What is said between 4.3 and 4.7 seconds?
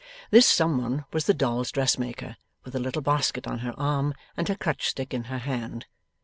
and her